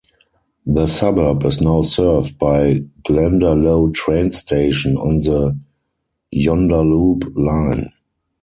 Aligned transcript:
The 0.65 0.87
suburb 0.87 1.45
is 1.45 1.61
now 1.61 1.83
served 1.83 2.39
by 2.39 2.83
Glendalough 3.07 3.93
train 3.93 4.31
station 4.31 4.97
on 4.97 5.19
the 5.19 5.55
Joondalup 6.33 7.35
line. 7.37 7.93